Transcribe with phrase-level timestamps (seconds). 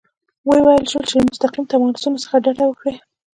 [0.49, 2.93] وویل شول چې له مستقیم تماسونو څخه ډډه وکړي.